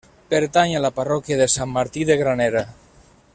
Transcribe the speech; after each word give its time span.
Pertany 0.33 0.71
a 0.77 0.81
la 0.85 0.91
parròquia 0.99 1.37
de 1.41 1.47
Sant 1.57 1.75
Martí 1.77 2.07
de 2.13 2.17
Granera. 2.23 2.65